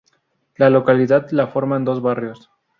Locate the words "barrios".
2.01-2.49